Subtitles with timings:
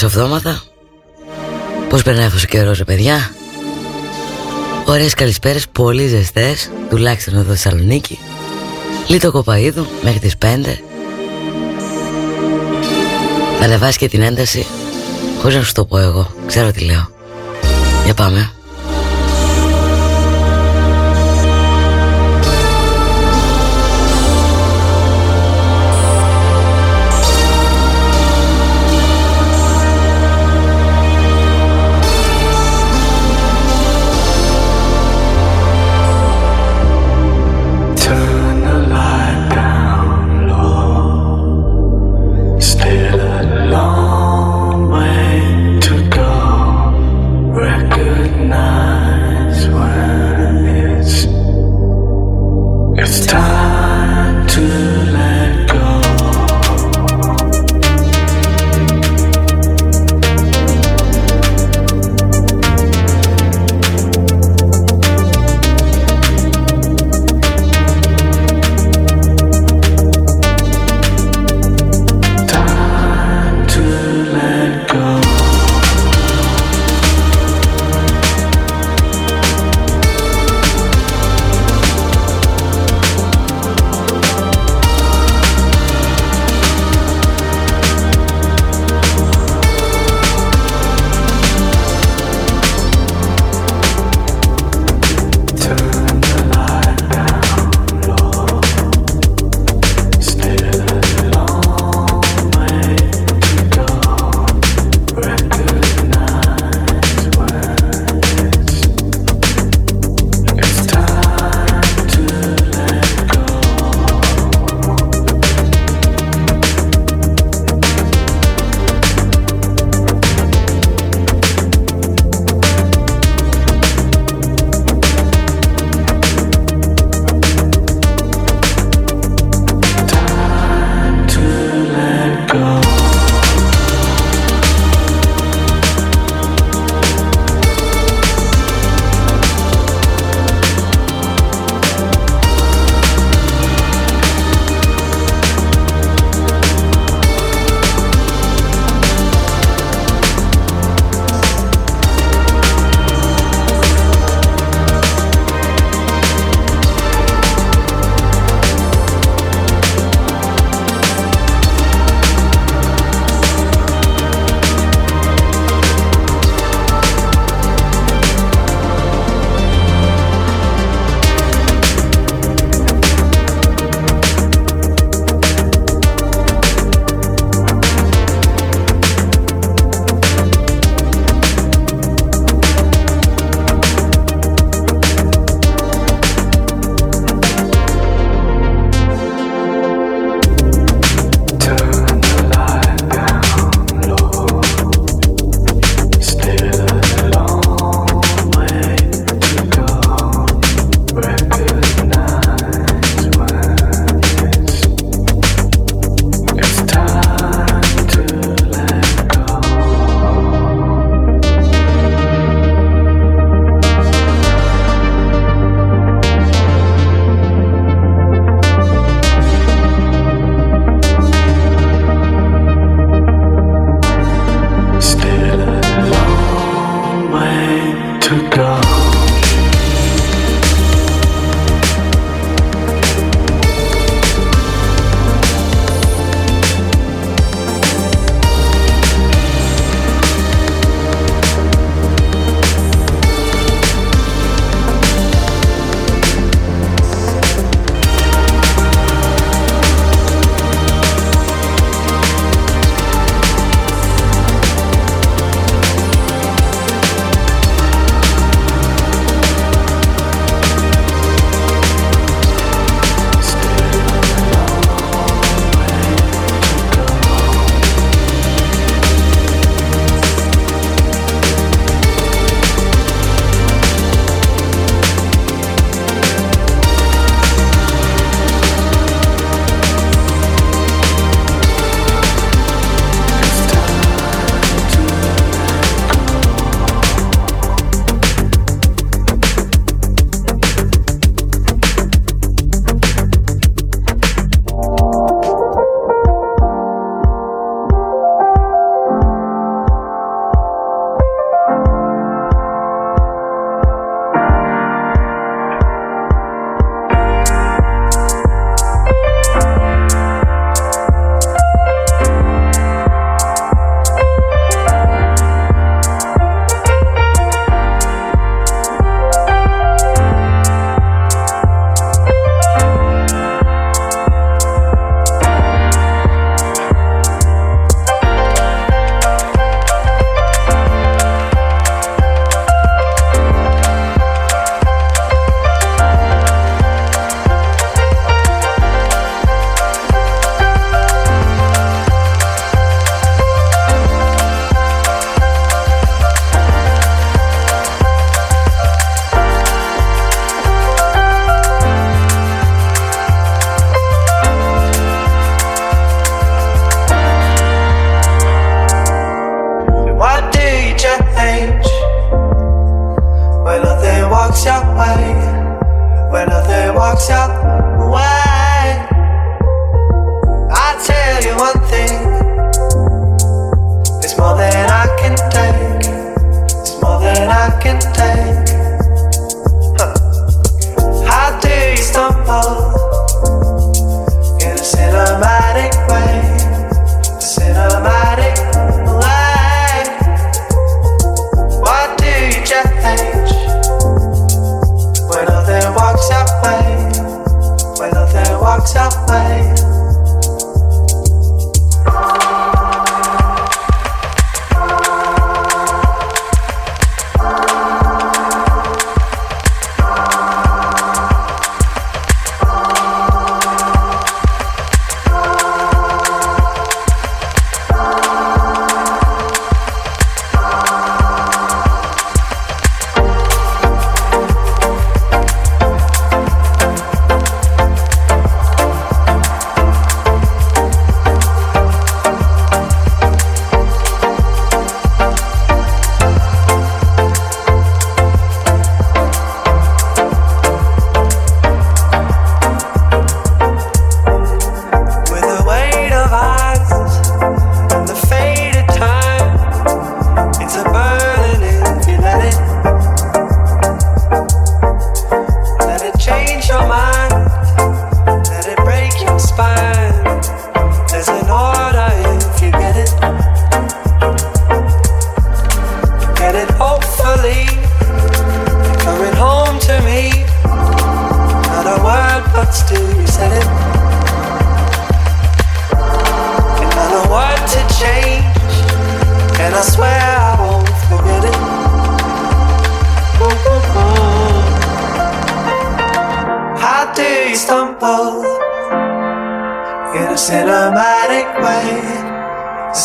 [0.00, 0.62] Είμαστε και μεσοβδόματα
[1.88, 3.30] Πώς περνάει αυτός ο καιρός ρε παιδιά;
[4.84, 8.18] Ωραίες καλησπέρες, πολύ ζεστές Τουλάχιστον εδώ στη Θεσσαλονίκη.
[9.06, 10.46] Λίτο κοπαίδου μέχρι τις 5
[13.58, 14.66] Θα ανεβάσει και την ένταση
[15.40, 16.30] Χωρίς να σου το πω εγώ.
[16.46, 17.10] Ξέρω τι λέω.
[18.04, 18.50] Για πάμε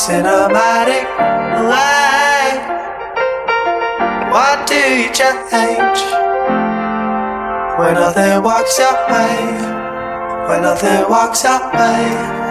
[0.05, 1.05] cinematic
[1.65, 2.61] light.
[4.31, 5.99] Why do you change
[7.79, 8.93] when nothing walks away?
[9.09, 10.47] way?
[10.47, 11.71] When nothing walks away?
[11.73, 12.44] way.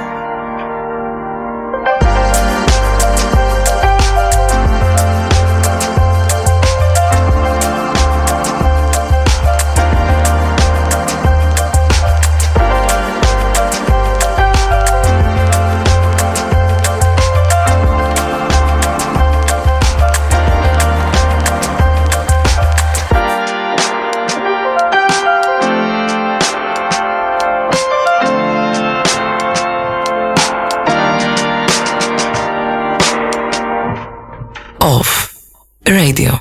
[35.94, 36.33] Radio.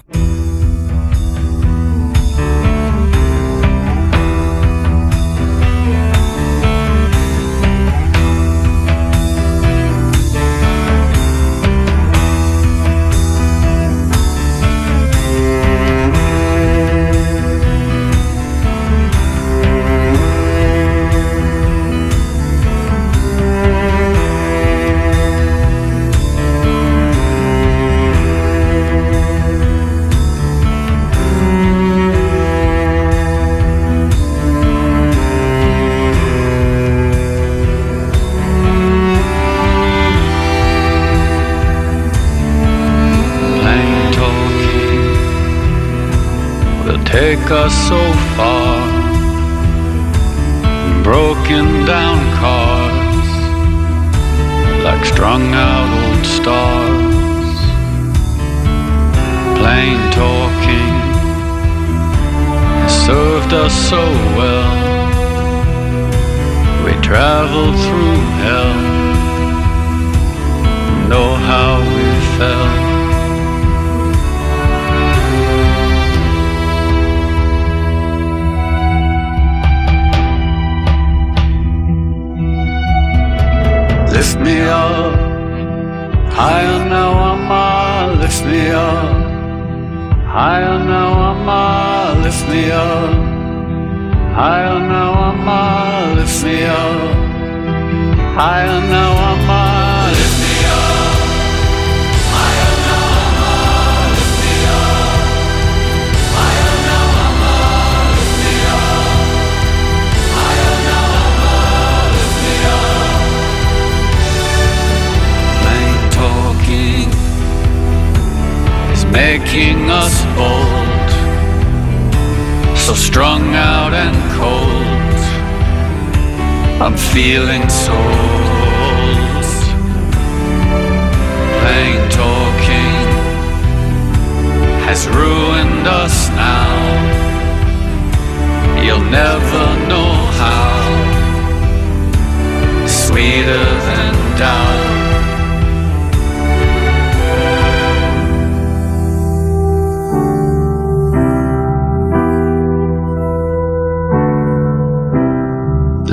[47.53, 48.02] so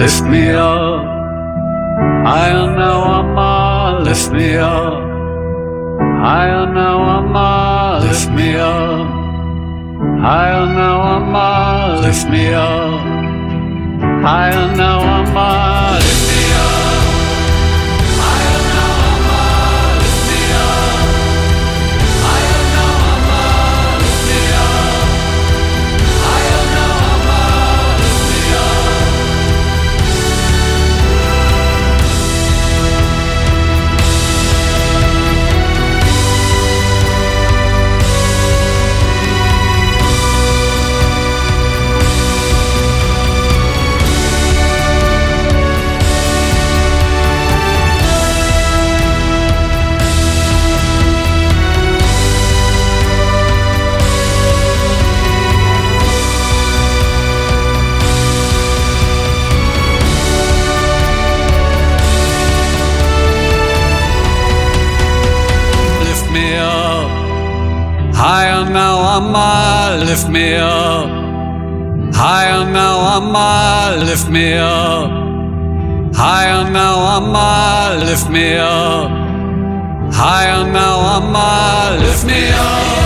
[0.01, 1.05] lift me up.
[2.27, 4.95] Higher now, Amma, lift me up.
[6.25, 9.07] Higher now, Amma, lift me up.
[10.27, 13.01] Higher now, Amma, lift me up.
[14.27, 15.70] Higher now, Amma,
[69.21, 71.07] Amma, lift me up.
[72.15, 75.11] Higher now, Amma, lift me up.
[76.15, 79.11] Higher now, Amma, lift me up.
[80.11, 83.00] Higher now, Amma, lift me up.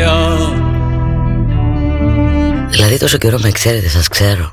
[0.00, 0.70] Lift me up.
[2.70, 4.52] Δηλαδή τόσο καιρό με ξέρετε, σας ξέρω.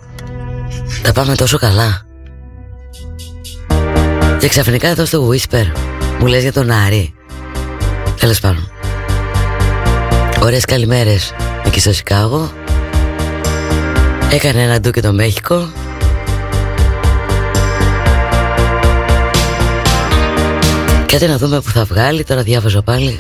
[1.01, 2.05] Τα πάμε τόσο καλά.
[4.39, 5.65] Και ξαφνικά εδώ στο Whisper
[6.19, 7.13] μου λες για τον Άρη.
[8.19, 8.71] Τέλος πάντων.
[10.41, 11.33] Ωραίες καλημέρες
[11.65, 12.51] εκεί στο Σικάγο.
[14.31, 15.69] Έκανε ένα ντου και το Μέχικο.
[21.05, 23.19] Κάτι να δούμε που θα βγάλει, τώρα διάβαζα πάλι.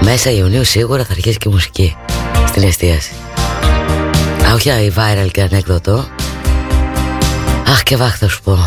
[0.00, 1.96] Μέσα Ιουνίου σίγουρα θα αρχίσει και η μουσική
[2.46, 3.12] στην εστίαση.
[4.48, 6.08] Α, όχι η viral και ανέκδοτο.
[7.66, 8.58] Αχ και βάχ θα σου πω.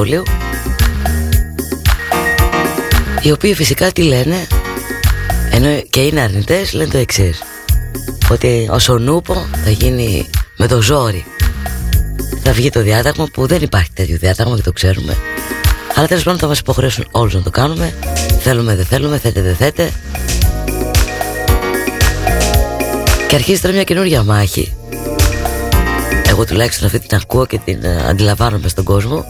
[0.00, 0.22] Αρνητές του εμβολίου
[3.22, 4.46] οι οποίοι φυσικά τι λένε
[5.50, 7.42] ενώ και είναι αρνητές λένε το εξής.
[8.30, 11.24] ότι ο Σονούπο θα γίνει με το ζόρι.
[12.42, 15.16] Θα βγει το διάταγμα που δεν υπάρχει τέτοιο διάταγμα και το ξέρουμε.
[15.94, 17.94] Αλλά τέλος πάντων θα μας υποχρεώσουν όλους να το κάνουμε.
[18.40, 19.90] Θέλουμε δεν θέλουμε θέτε δεν θέτε.
[23.28, 24.74] Και αρχίζει τώρα μια καινούργια μάχη.
[26.28, 29.26] Εγώ τουλάχιστον αυτή την ακούω και την uh, αντιλαμβάνομαι στον κόσμο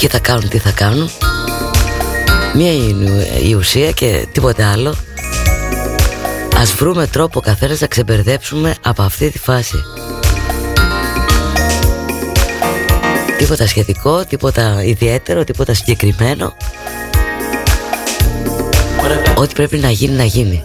[0.00, 1.10] Ποιοι θα κάνουν, τι θα κάνουν.
[2.54, 4.94] Μία είναι η ουσία και τίποτε άλλο.
[6.56, 9.76] Ας βρούμε τρόπο καθένας να ξεμπερδέψουμε από αυτή τη φάση.
[13.38, 16.56] Τίποτα σχετικό, τίποτα ιδιαίτερο, τίποτα συγκεκριμένο.
[19.34, 20.64] Ό,τι πρέπει να γίνει, να γίνει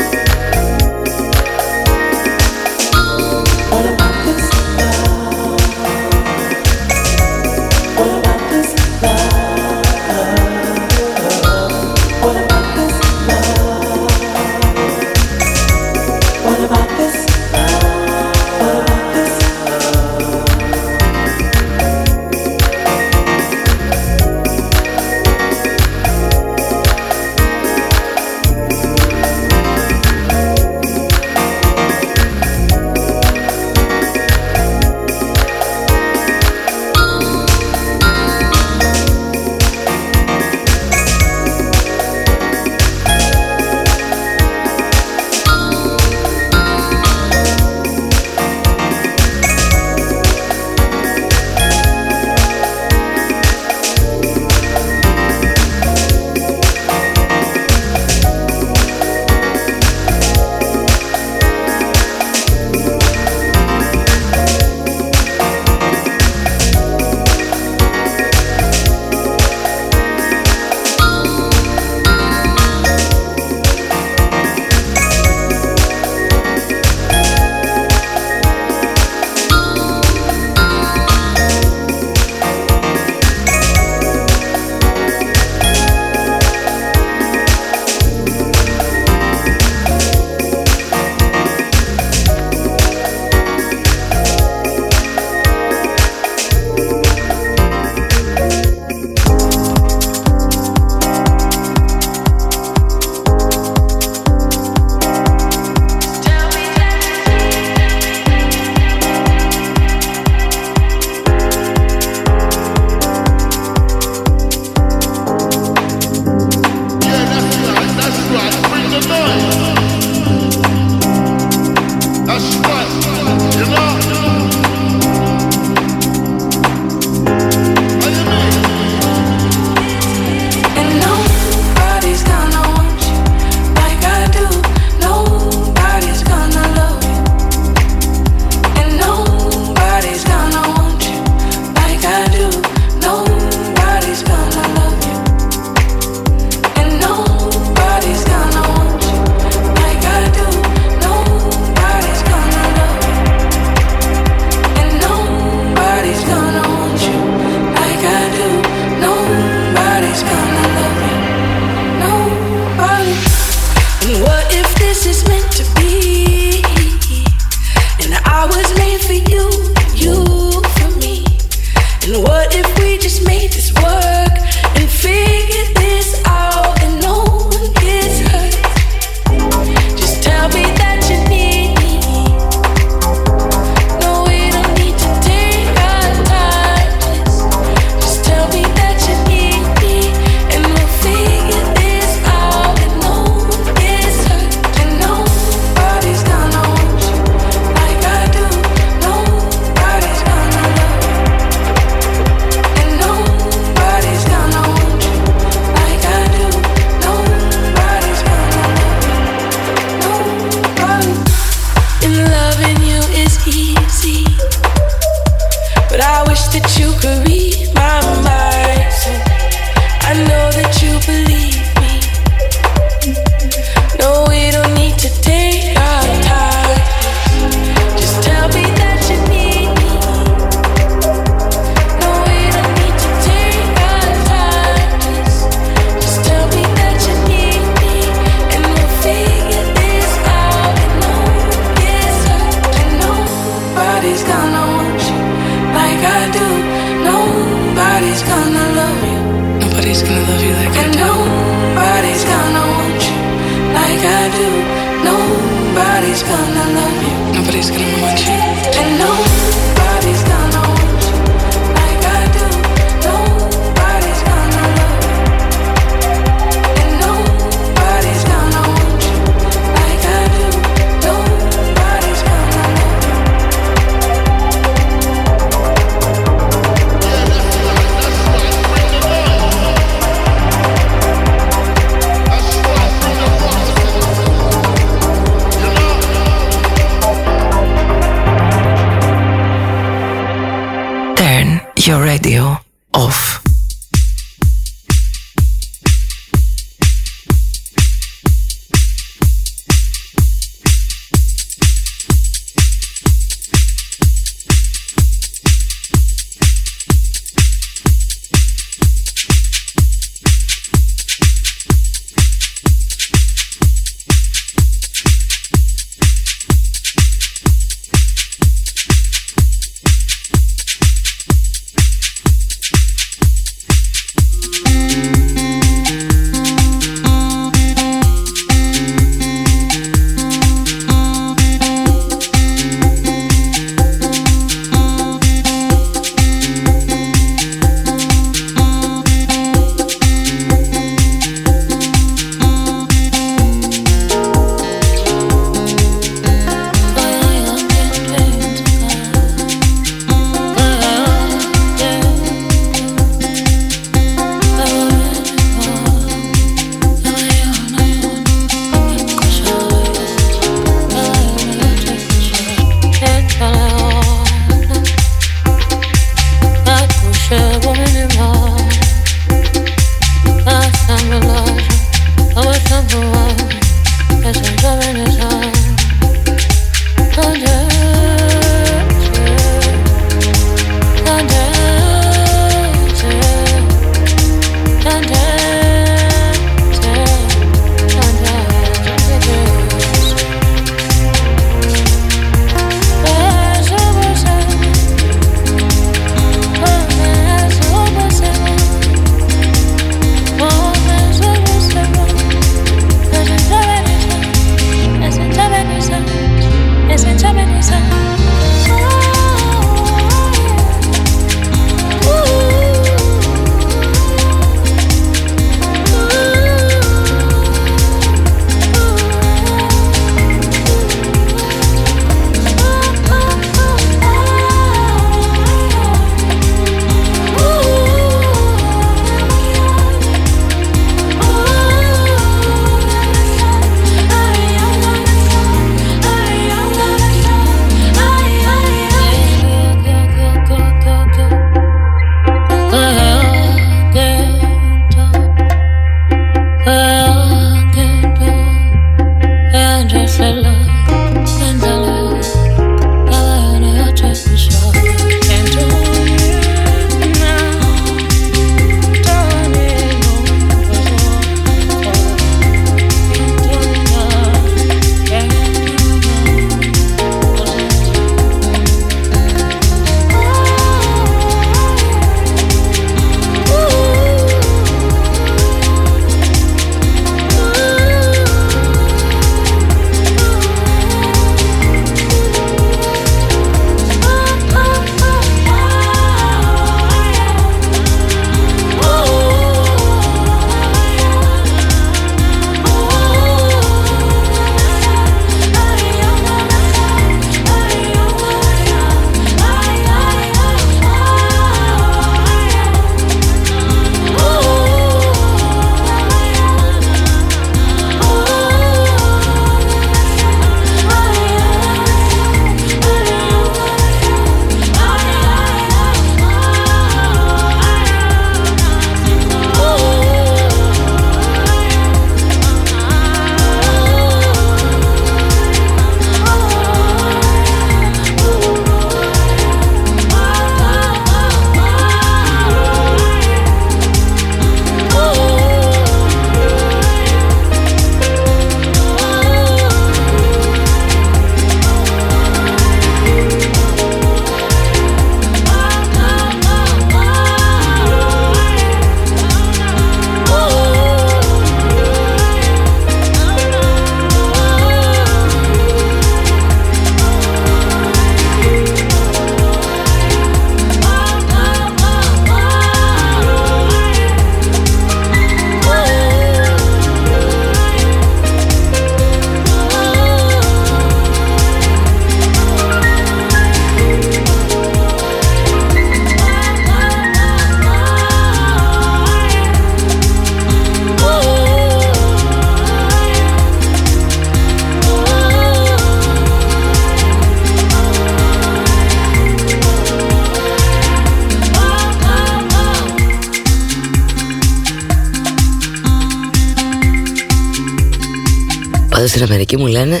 [599.50, 600.00] Πάντως στην Αμερική μου λένε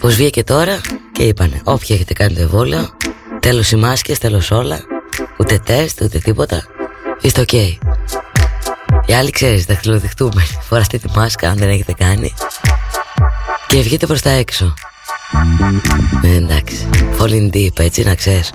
[0.00, 0.80] πως βγήκε τώρα
[1.12, 2.88] και είπανε όποιοι έχετε κάνει το εμβόλιο
[3.40, 4.80] τέλος οι μάσκες, τέλος όλα
[5.38, 6.64] ούτε τεστ, ούτε τίποτα
[7.20, 7.76] είστε ok okay.
[9.06, 12.34] Οι άλλοι ξέρεις, δαχτυλοδειχτούμε Φοράστε τη μάσκα αν δεν έχετε κάνει
[13.66, 14.74] Και βγείτε προς τα έξω
[16.22, 16.88] ε, Εντάξει
[17.18, 18.52] Falling deep έτσι να ξέρεις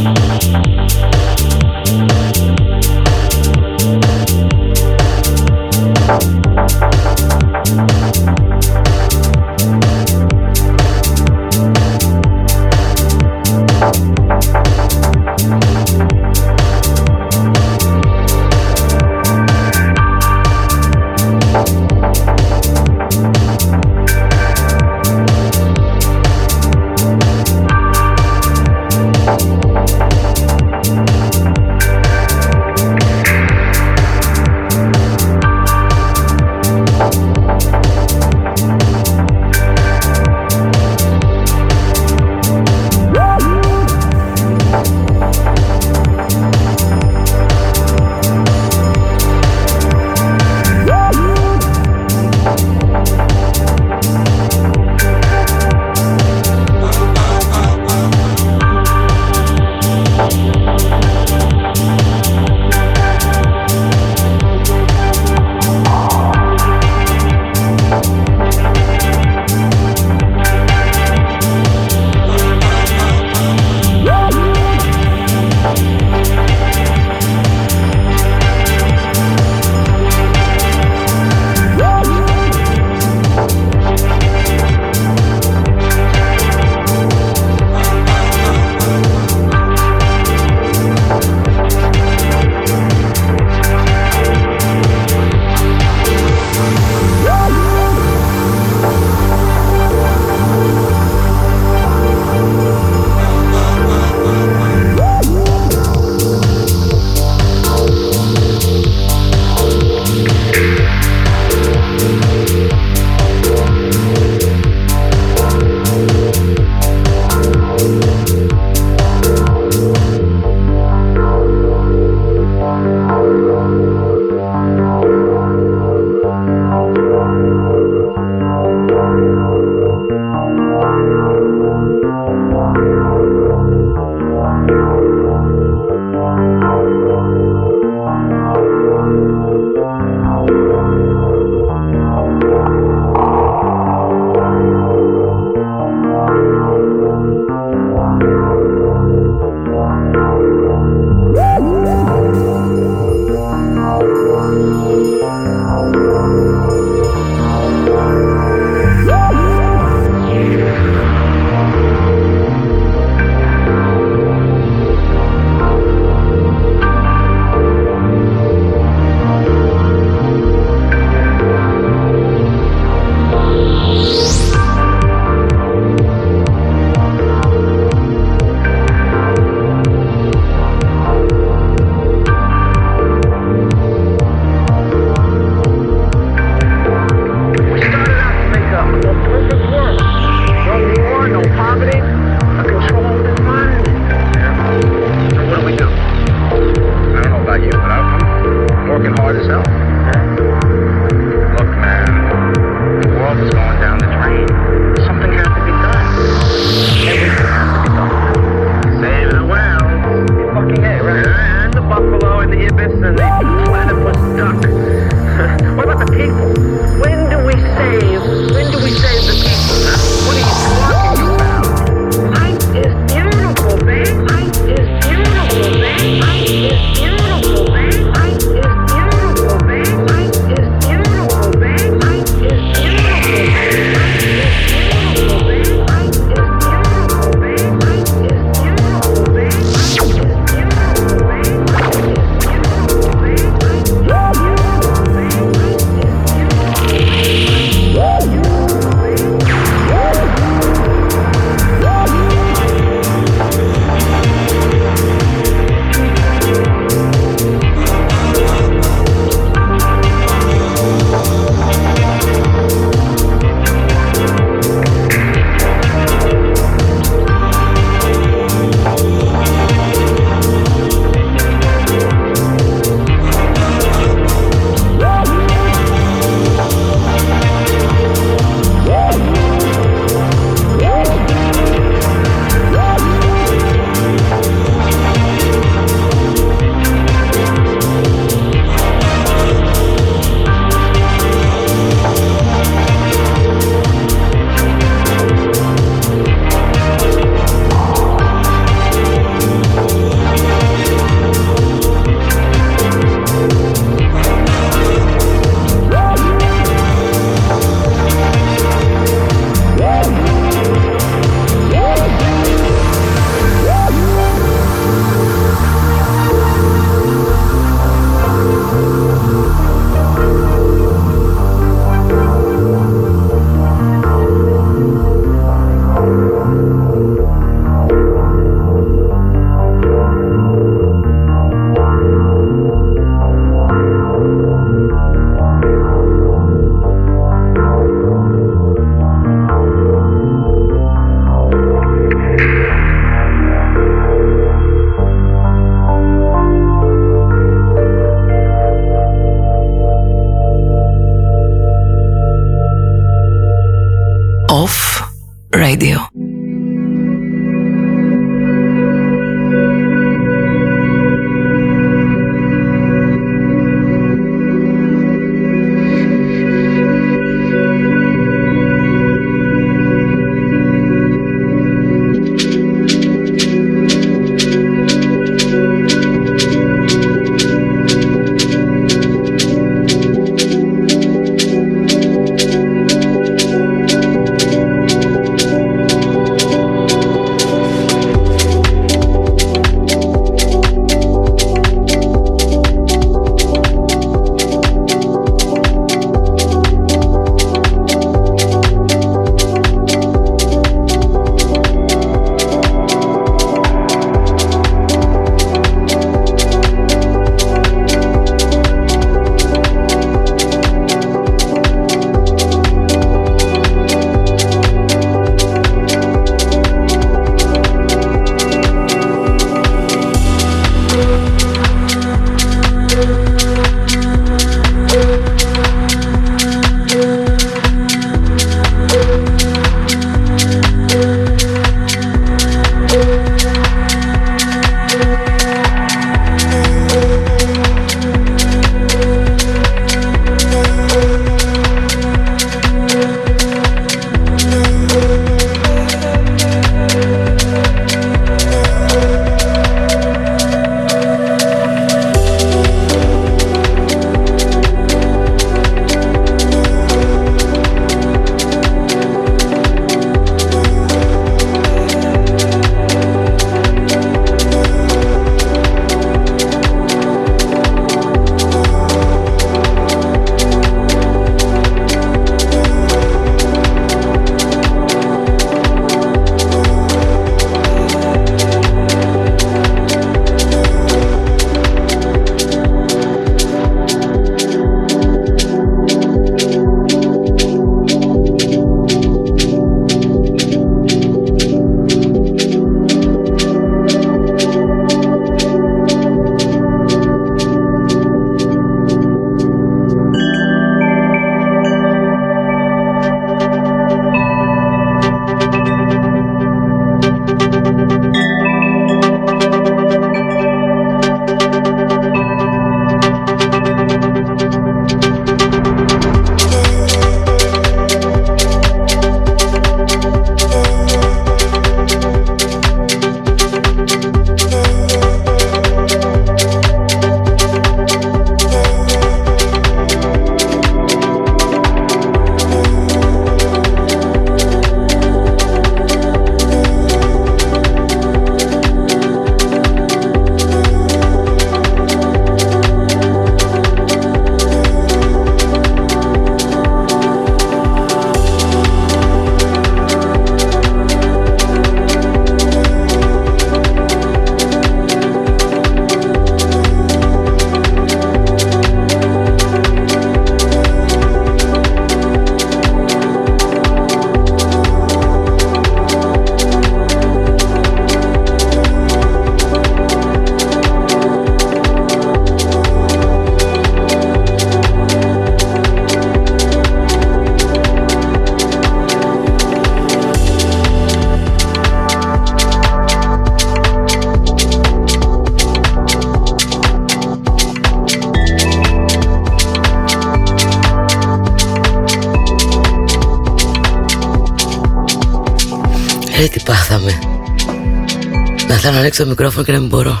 [598.92, 600.00] να ανοίξω το μικρόφωνο και να μην μπορώ.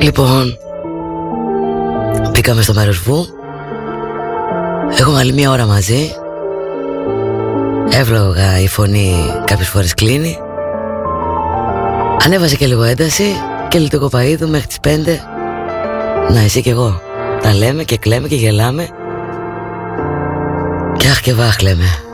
[0.00, 0.56] Λοιπόν,
[2.32, 3.26] μπήκαμε στο μέρος βου.
[4.98, 6.10] Έχουμε άλλη μία ώρα μαζί.
[7.90, 9.12] Εύλογα η φωνή
[9.44, 10.38] κάποιες φορές κλείνει.
[12.24, 13.24] Ανέβασε και λίγο ένταση
[13.68, 14.88] και λιτοκοπαίδου μέχρι τις 5.
[16.28, 17.00] Να εσύ και εγώ.
[17.42, 18.88] Τα λέμε και κλαίμε και γελάμε.
[20.96, 22.05] Και αχ και βάχ λέμε.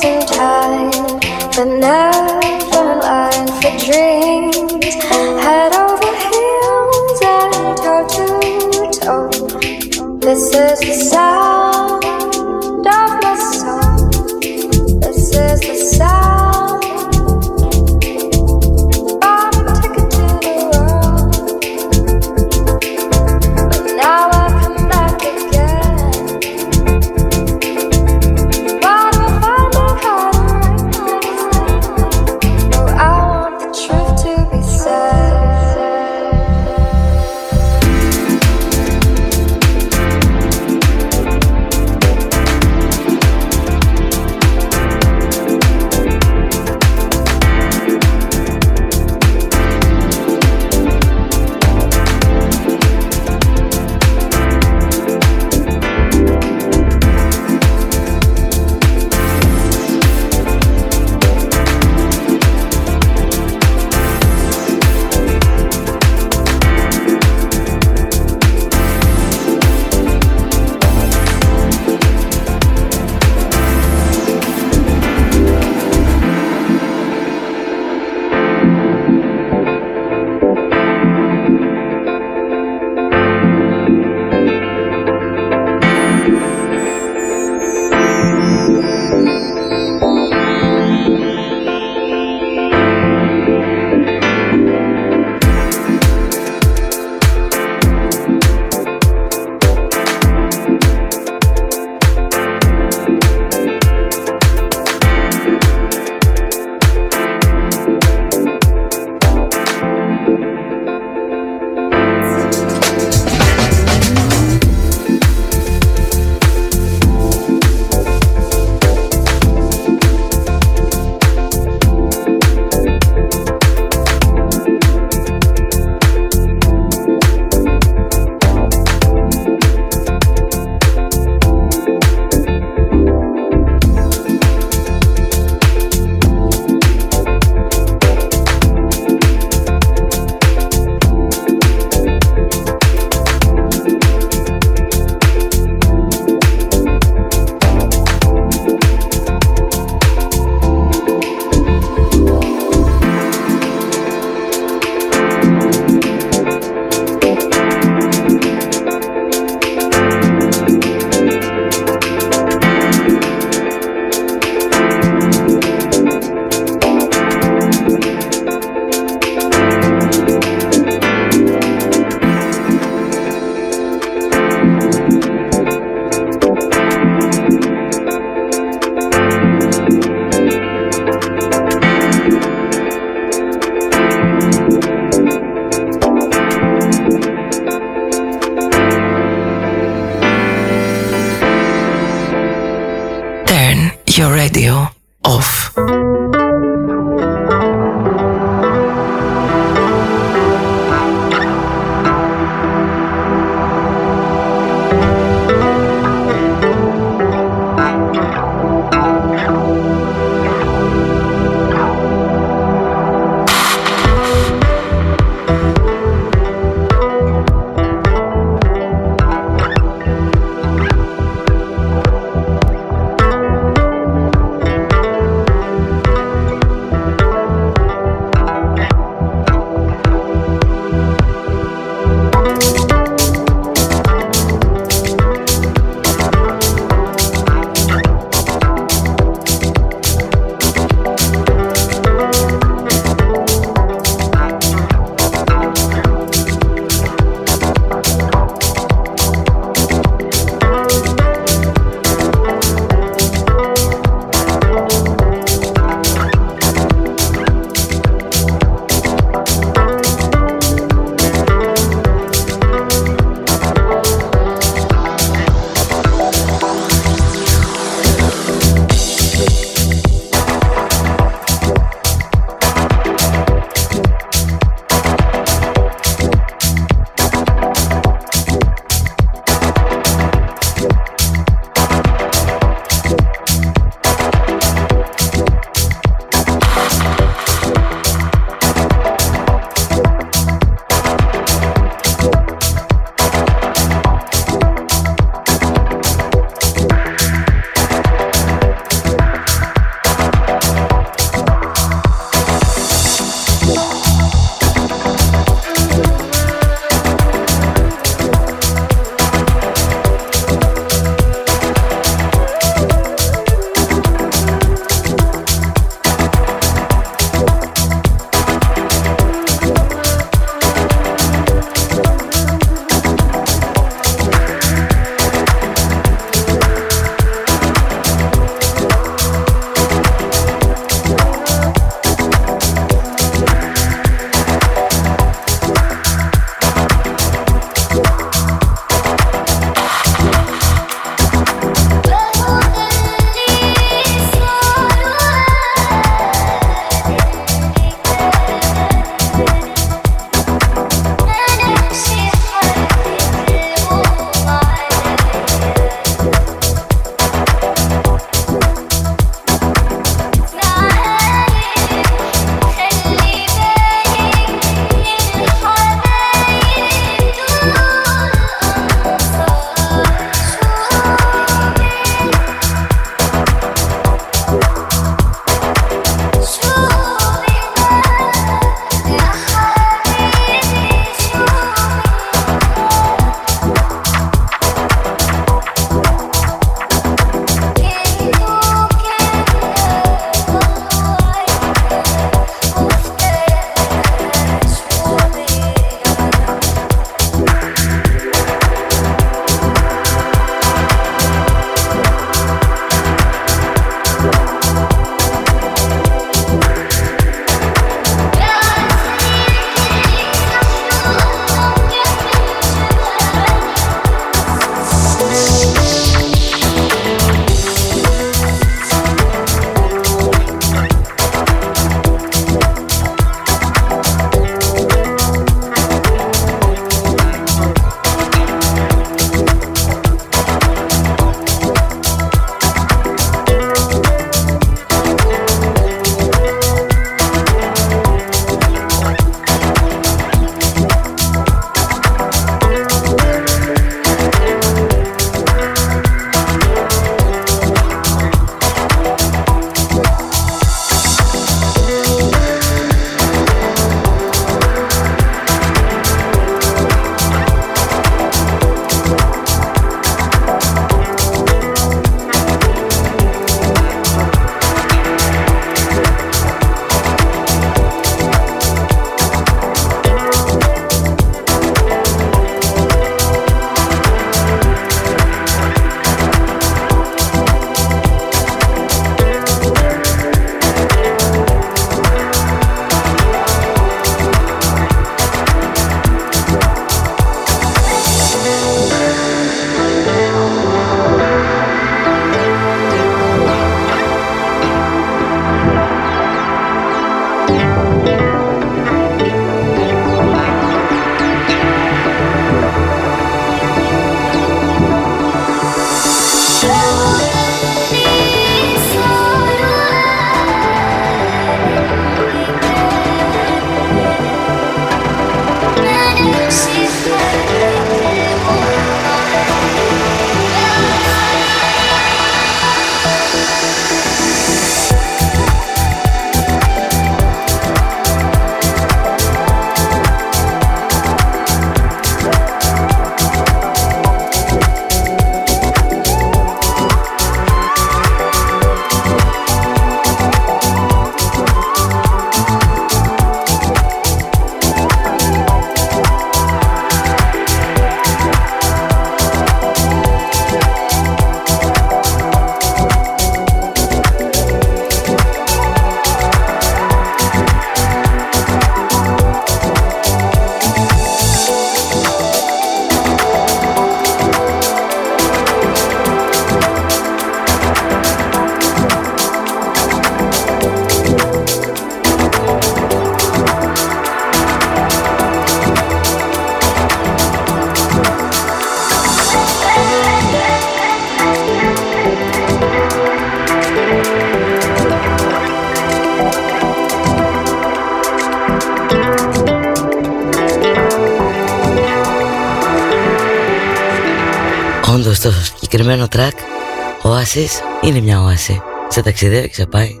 [597.28, 600.00] Ο Άσης είναι μια όαση Σε ταξιδεύει και σε πάει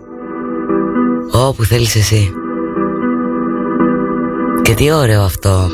[1.32, 2.32] Όπου θέλεις εσύ.
[4.62, 5.68] Και τι ωραίο αυτό.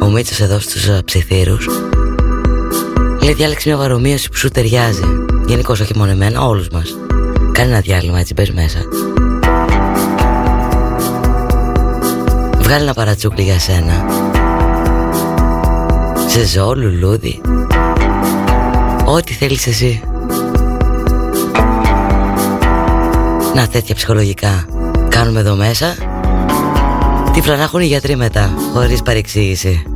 [0.00, 1.68] Ο Μίτσος εδώ στους ε, ψιθύρους.
[3.22, 5.04] Λέει διάλεξε μια παρομοίωση που σου ταιριάζει.
[5.46, 6.96] Γενικώς όχι μόνο εμένα, όλους μας.
[7.52, 8.78] Κάνε ένα διάλειμμα έτσι μπες μέσα.
[12.58, 14.04] Βγάλει ένα παρατσούκλι για σένα.
[16.26, 17.40] Σε ζω, λουλούδι.
[19.04, 20.02] Ό,τι θέλεις εσύ
[23.54, 24.66] Να τέτοια ψυχολογικά.
[25.08, 25.94] Κάνουμε εδώ μέσα.
[27.32, 29.91] Τι φλανάχουν οι γιατροί μετά Χωρίς παρεξήγηση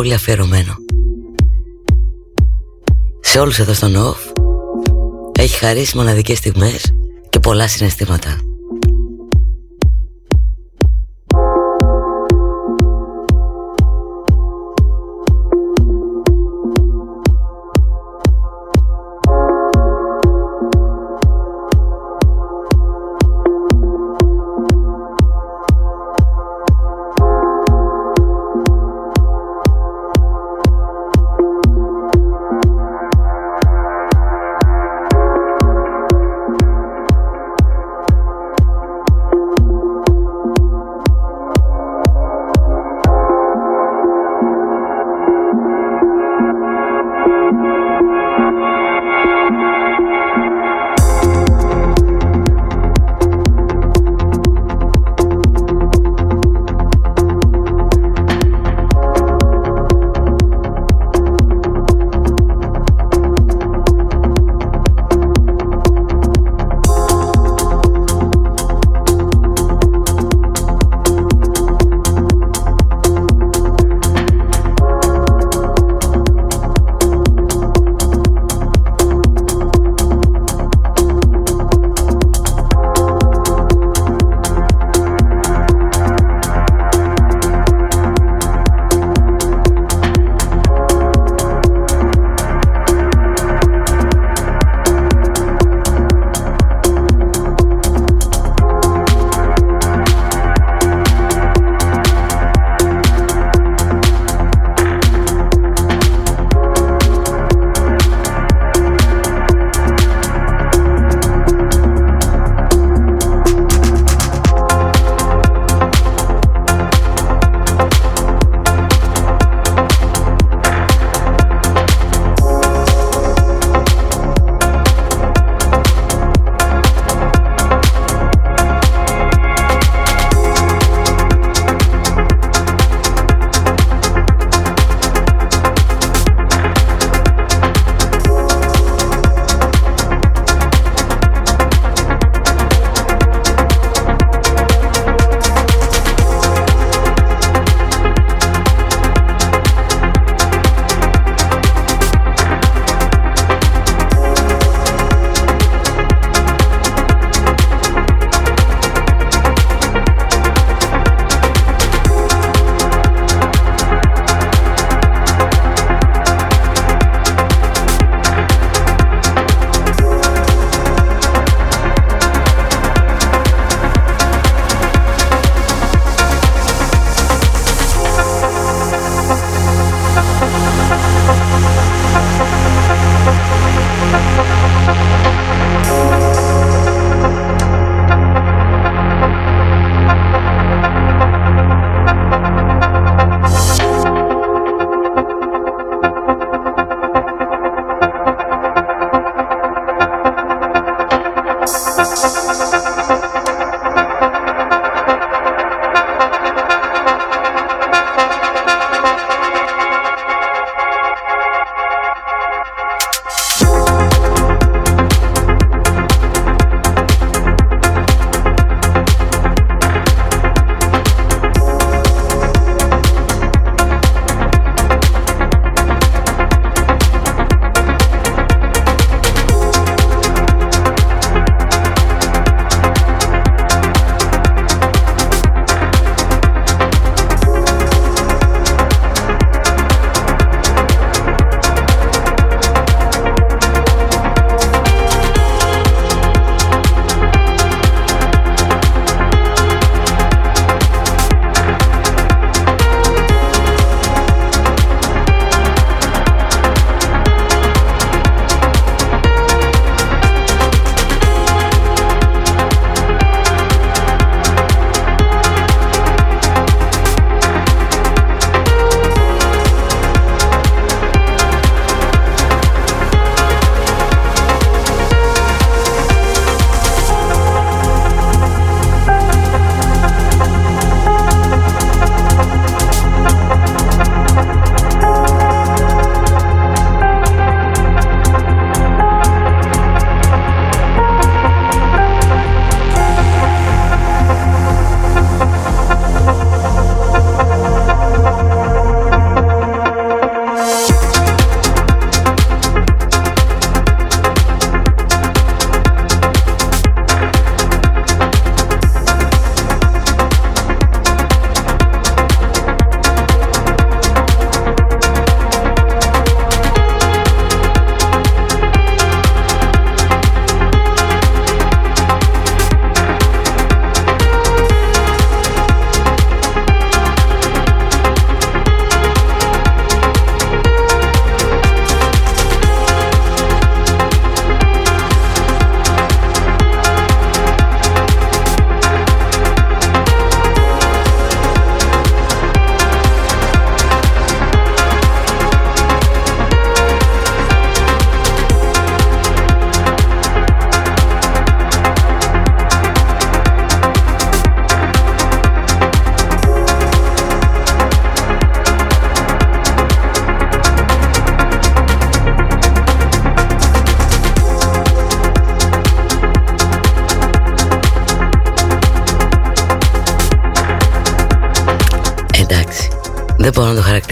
[0.00, 0.74] πολύ, μα πολύ αφιερωμένο
[3.20, 4.32] Σε όλους εδώ στον off
[5.38, 6.94] έχει χαρίσει μοναδικές στιγμές
[7.28, 8.49] και πολλά συναισθήματα.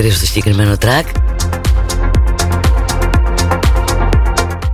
[0.08, 1.06] Μπορώ να το χαρακτηρίσω το συγκεκριμένο track.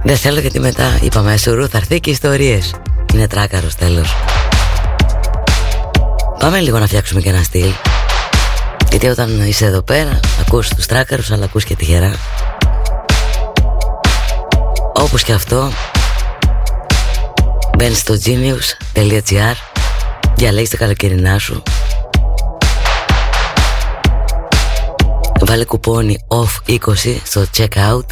[0.02, 2.74] Δεν θέλω γιατί μετά είπαμε Σουρού θα έρθει και ιστορίες.
[3.14, 4.14] Είναι τράκαρος τέλος.
[6.38, 7.72] Πάμε λίγο να φτιάξουμε και ένα στυλ.
[8.88, 12.14] Γιατί όταν είσαι εδώ πέρα Ακούς τους τράκαρους αλλά ακούς και τυχερά.
[14.94, 15.72] Όπως και αυτό
[17.76, 19.54] Μπαίνεις στο genius.gr
[20.34, 21.62] Διαλέγεις τα καλοκαιρινά σου
[25.46, 26.78] Βάλε κουπόνι OFF 20
[27.24, 28.06] στο checkout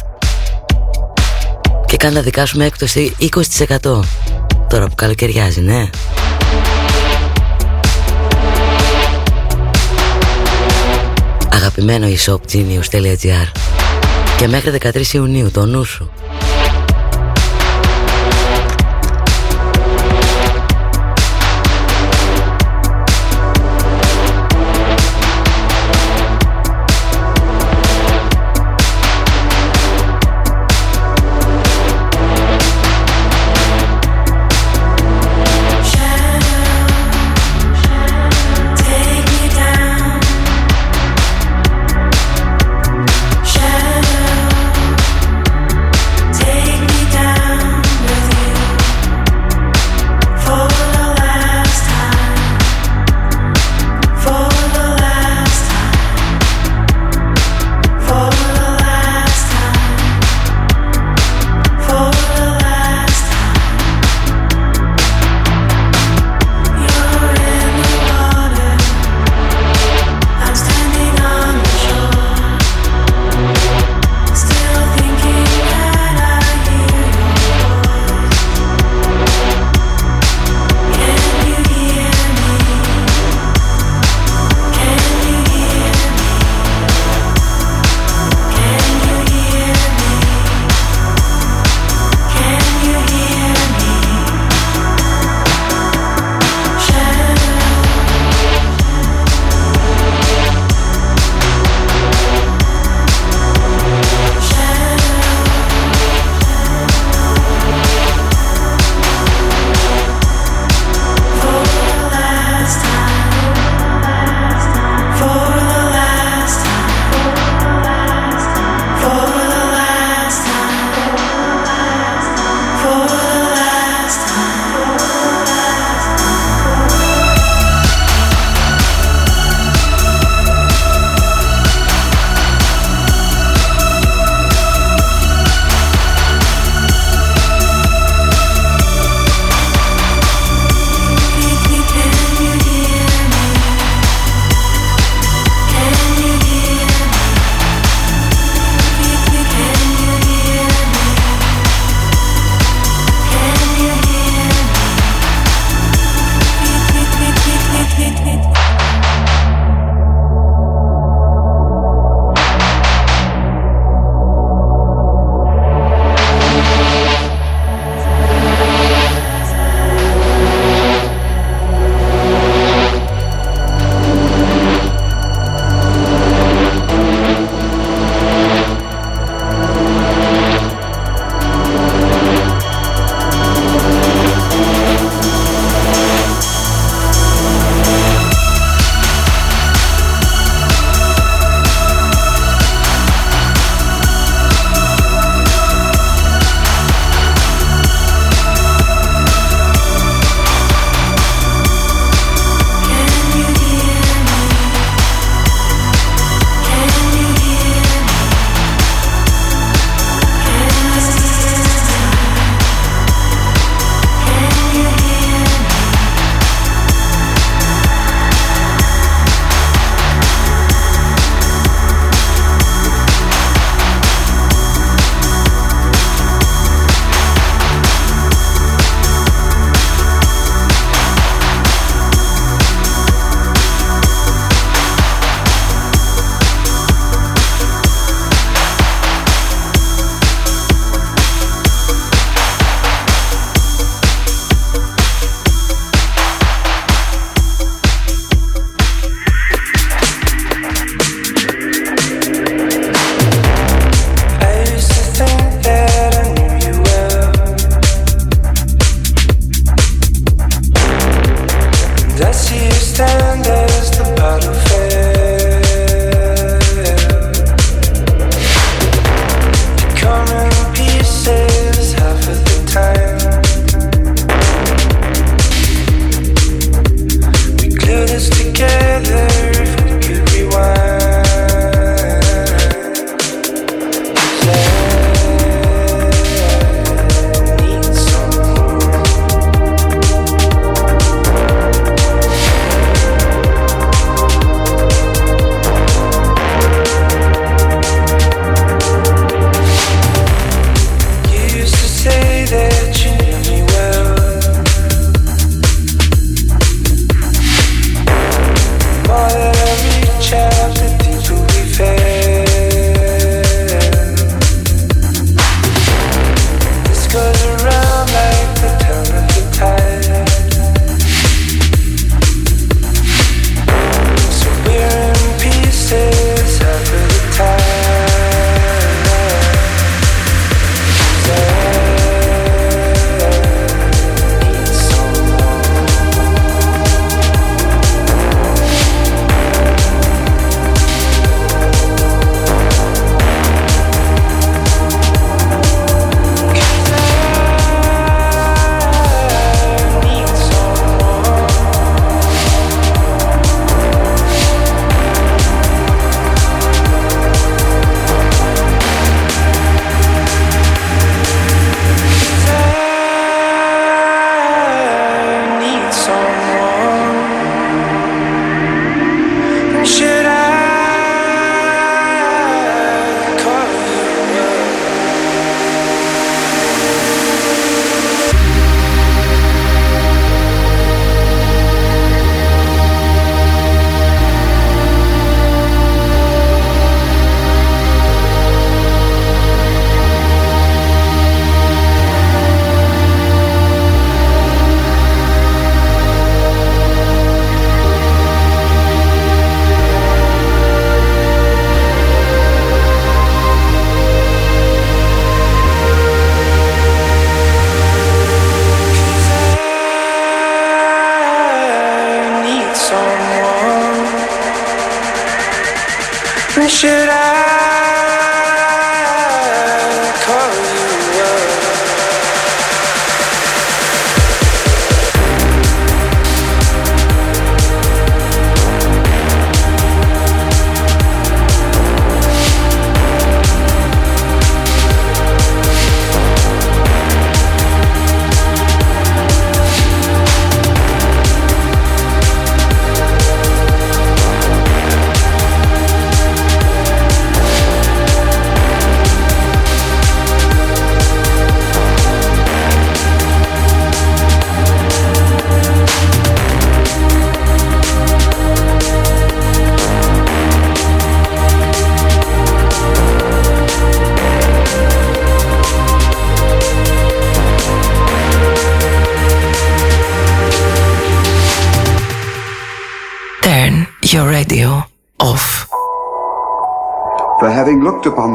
[1.85, 3.15] Και κάνε τα δικά σου με έκπτωση
[3.81, 3.99] 20%
[4.69, 5.89] Τώρα που καλοκαιριάζει, ναι.
[11.51, 13.51] Αγαπημένο e-shop genius.gr
[14.37, 16.11] Και μέχρι 13 Ιουνίου το νου σου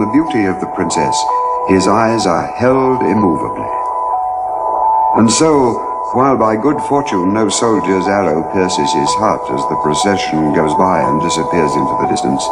[0.09, 1.17] the beauty of the princess,
[1.69, 3.69] his eyes are held immovably.
[5.21, 5.77] And so,
[6.15, 11.01] while by good fortune no soldier's arrow pierces his heart as the procession goes by
[11.05, 12.45] and disappears into the distance,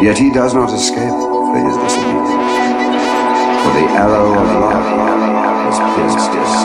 [0.00, 2.56] yet he does not escape for his disobedience.
[3.60, 4.88] For the arrow of love
[5.68, 6.60] has pierced his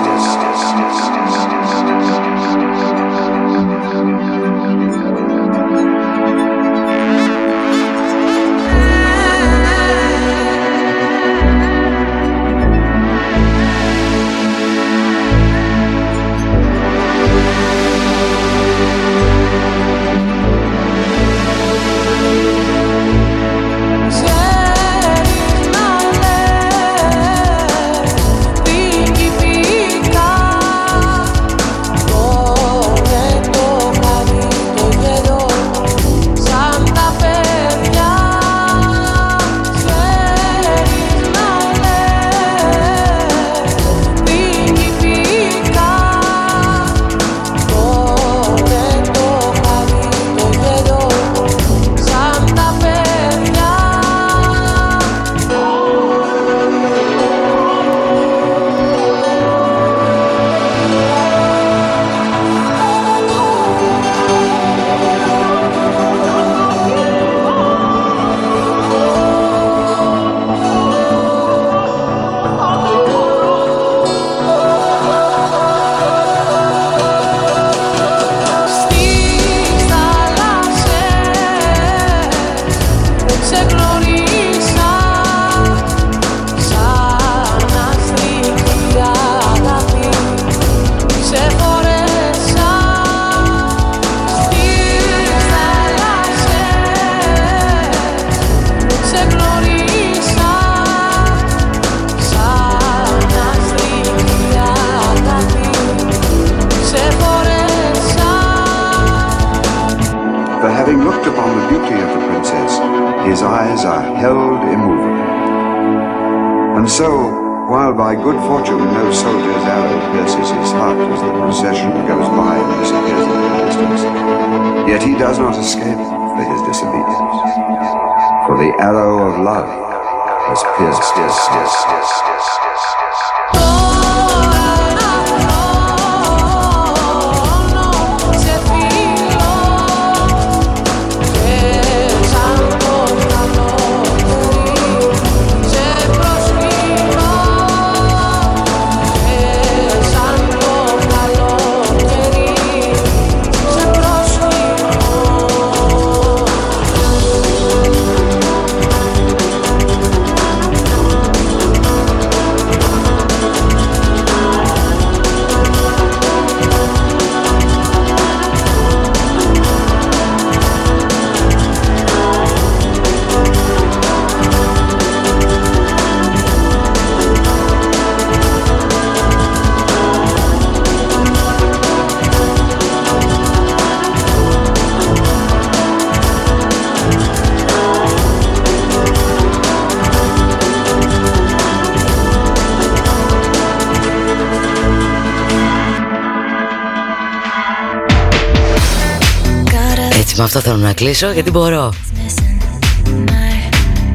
[200.57, 201.93] αυτό θέλω να κλείσω γιατί μπορώ.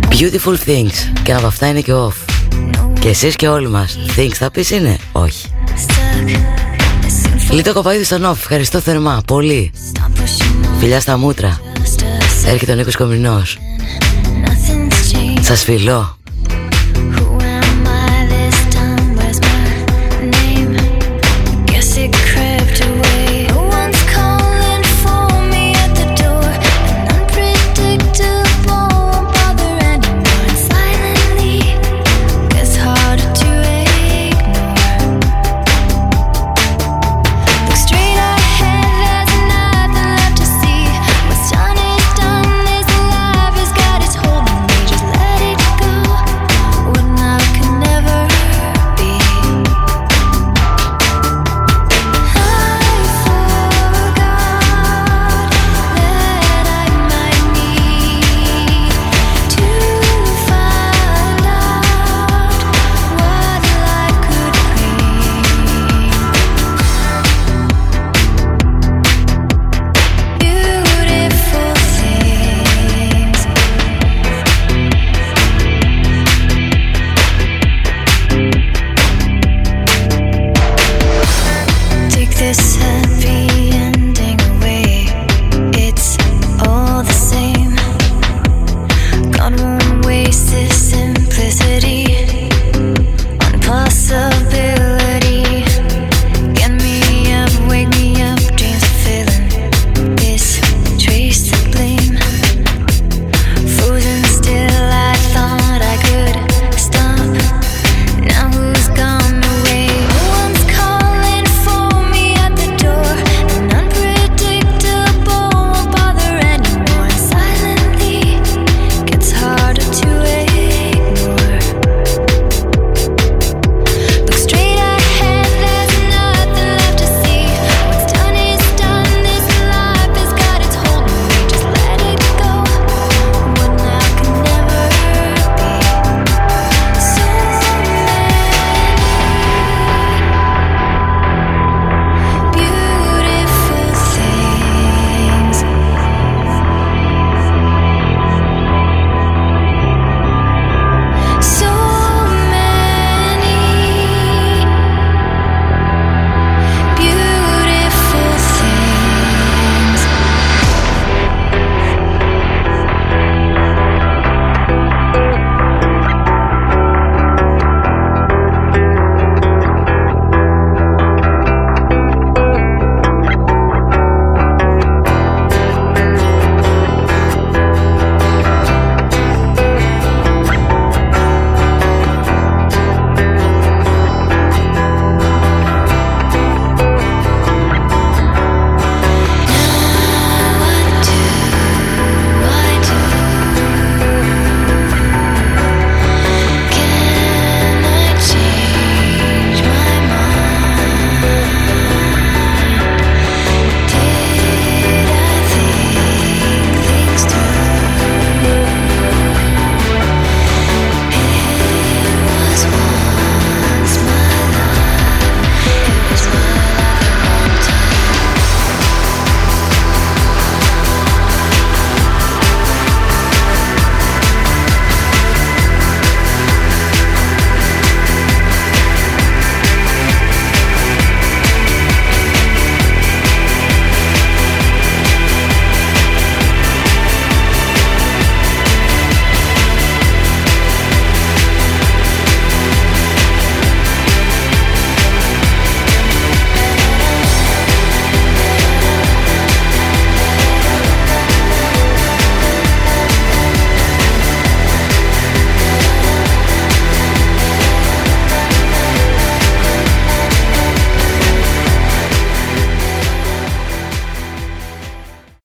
[0.09, 1.21] Beautiful things.
[1.23, 2.13] Και από αυτά είναι και off.
[3.01, 3.99] Και εσείς και όλοι μας.
[4.17, 5.47] Things θα πεις είναι Όχι.
[7.51, 8.37] Λίτο κοπαίδι στον off.
[8.37, 9.73] Ευχαριστώ θερμά Πολύ.
[10.79, 11.61] Φιλιά στα μούτρα.
[12.47, 13.59] Έρχεται ο Νίκος Κομινός.
[15.41, 16.20] Σας φιλώ